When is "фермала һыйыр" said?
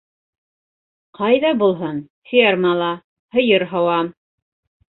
2.31-3.67